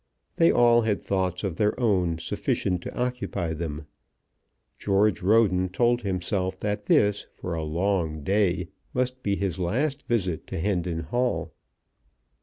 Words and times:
They 0.37 0.51
all 0.51 0.81
had 0.81 0.99
thoughts 1.03 1.43
of 1.43 1.57
their 1.57 1.79
own 1.79 2.17
sufficient 2.17 2.81
to 2.81 2.95
occupy 2.95 3.53
them. 3.53 3.85
George 4.79 5.21
Roden 5.21 5.69
told 5.69 6.01
himself 6.01 6.59
that 6.61 6.85
this, 6.87 7.27
for 7.35 7.53
a 7.53 7.61
long 7.63 8.23
day, 8.23 8.69
must 8.95 9.21
be 9.21 9.35
his 9.35 9.59
last 9.59 10.07
visit 10.07 10.47
to 10.47 10.59
Hendon 10.59 11.01
Hall. 11.01 11.53